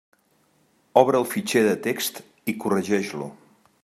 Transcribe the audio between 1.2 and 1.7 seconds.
el fitxer